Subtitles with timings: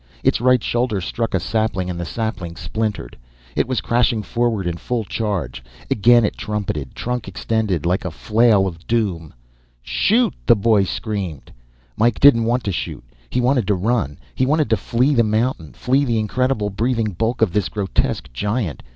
[0.23, 3.15] Its right shoulder struck a sapling and the sapling splintered.
[3.55, 5.63] It was crashing forward in full charge.
[5.91, 9.31] Again it trumpeted, trunk extended like a flail of doom.
[9.83, 10.87] "Shoot!" screamed the boy.
[11.97, 13.03] Mike didn't want to shoot.
[13.29, 14.17] He wanted to run.
[14.33, 18.81] He wanted to flee the mountain, flee the incredible breathing bulk of this grotesque giant.